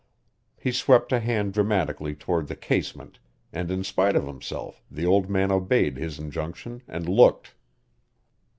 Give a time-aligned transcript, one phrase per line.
[0.57, 3.19] He swept a hand dramatically toward the casement
[3.53, 7.53] and in spite of himself the old man obeyed his injunction and looked.